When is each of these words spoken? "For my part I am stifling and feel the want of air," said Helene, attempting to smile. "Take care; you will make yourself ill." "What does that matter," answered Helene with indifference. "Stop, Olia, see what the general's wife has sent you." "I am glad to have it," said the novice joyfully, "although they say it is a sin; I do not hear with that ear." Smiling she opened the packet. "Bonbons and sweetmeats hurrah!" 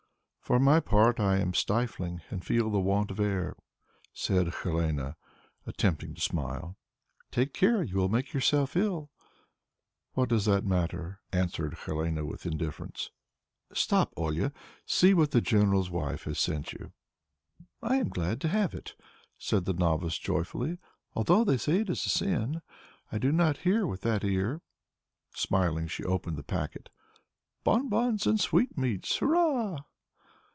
"For 0.51 0.59
my 0.59 0.81
part 0.81 1.17
I 1.17 1.37
am 1.39 1.53
stifling 1.53 2.23
and 2.29 2.43
feel 2.43 2.69
the 2.69 2.77
want 2.81 3.09
of 3.09 3.21
air," 3.21 3.55
said 4.11 4.49
Helene, 4.53 5.15
attempting 5.65 6.13
to 6.13 6.19
smile. 6.19 6.75
"Take 7.31 7.53
care; 7.53 7.81
you 7.81 7.95
will 7.95 8.09
make 8.09 8.33
yourself 8.33 8.75
ill." 8.75 9.11
"What 10.11 10.27
does 10.27 10.43
that 10.43 10.65
matter," 10.65 11.21
answered 11.31 11.75
Helene 11.85 12.27
with 12.27 12.45
indifference. 12.45 13.11
"Stop, 13.71 14.13
Olia, 14.17 14.51
see 14.85 15.13
what 15.13 15.31
the 15.31 15.39
general's 15.39 15.89
wife 15.89 16.23
has 16.25 16.37
sent 16.37 16.73
you." 16.73 16.91
"I 17.81 17.95
am 17.95 18.09
glad 18.09 18.41
to 18.41 18.49
have 18.49 18.73
it," 18.75 18.95
said 19.37 19.63
the 19.63 19.71
novice 19.73 20.17
joyfully, 20.17 20.79
"although 21.13 21.45
they 21.45 21.55
say 21.55 21.79
it 21.79 21.89
is 21.89 22.05
a 22.05 22.09
sin; 22.09 22.61
I 23.09 23.19
do 23.19 23.31
not 23.31 23.59
hear 23.59 23.87
with 23.87 24.01
that 24.01 24.25
ear." 24.25 24.59
Smiling 25.33 25.87
she 25.87 26.03
opened 26.03 26.35
the 26.35 26.43
packet. 26.43 26.89
"Bonbons 27.63 28.27
and 28.27 28.37
sweetmeats 28.37 29.15
hurrah!" 29.15 29.85